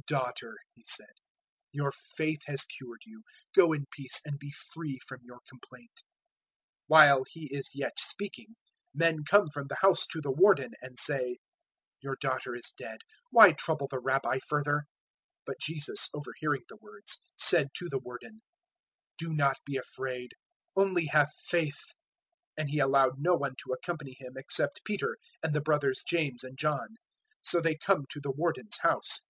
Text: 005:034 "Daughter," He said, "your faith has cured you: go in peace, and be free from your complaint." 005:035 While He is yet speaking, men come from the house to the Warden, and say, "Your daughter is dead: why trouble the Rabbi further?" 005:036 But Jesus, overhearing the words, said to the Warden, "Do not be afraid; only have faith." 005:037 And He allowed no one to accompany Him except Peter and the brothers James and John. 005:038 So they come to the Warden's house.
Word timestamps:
005:034 0.00 0.06
"Daughter," 0.06 0.56
He 0.74 0.84
said, 0.86 1.12
"your 1.72 1.92
faith 1.92 2.40
has 2.44 2.66
cured 2.66 3.00
you: 3.06 3.22
go 3.56 3.72
in 3.72 3.86
peace, 3.90 4.20
and 4.22 4.38
be 4.38 4.50
free 4.50 4.98
from 5.08 5.20
your 5.24 5.40
complaint." 5.48 6.00
005:035 6.02 6.02
While 6.88 7.24
He 7.30 7.46
is 7.46 7.70
yet 7.74 7.98
speaking, 7.98 8.54
men 8.92 9.24
come 9.24 9.48
from 9.48 9.66
the 9.68 9.78
house 9.80 10.06
to 10.08 10.20
the 10.20 10.30
Warden, 10.30 10.72
and 10.82 10.98
say, 10.98 11.38
"Your 12.02 12.16
daughter 12.16 12.54
is 12.54 12.74
dead: 12.76 12.98
why 13.30 13.52
trouble 13.52 13.88
the 13.90 13.98
Rabbi 13.98 14.40
further?" 14.46 14.72
005:036 14.72 14.78
But 15.46 15.60
Jesus, 15.62 16.08
overhearing 16.12 16.64
the 16.68 16.76
words, 16.76 17.22
said 17.38 17.68
to 17.78 17.88
the 17.88 17.98
Warden, 17.98 18.42
"Do 19.16 19.32
not 19.32 19.56
be 19.64 19.78
afraid; 19.78 20.32
only 20.76 21.06
have 21.06 21.30
faith." 21.46 21.80
005:037 22.58 22.58
And 22.58 22.68
He 22.68 22.78
allowed 22.80 23.14
no 23.18 23.36
one 23.36 23.54
to 23.64 23.72
accompany 23.72 24.16
Him 24.18 24.34
except 24.36 24.84
Peter 24.84 25.16
and 25.42 25.54
the 25.54 25.62
brothers 25.62 26.02
James 26.06 26.44
and 26.44 26.58
John. 26.58 26.88
005:038 26.88 26.88
So 27.40 27.60
they 27.62 27.74
come 27.76 28.04
to 28.10 28.20
the 28.20 28.32
Warden's 28.32 28.76
house. 28.82 29.20